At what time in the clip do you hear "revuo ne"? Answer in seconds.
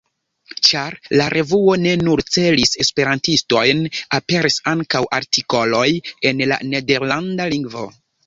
1.33-1.91